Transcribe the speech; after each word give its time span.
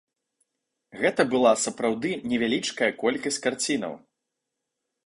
Гэта 1.01 1.21
была 1.35 1.51
сапраўды 1.65 2.09
невялічкая 2.33 2.91
колькасць 3.05 3.41
карцінаў. 3.47 3.93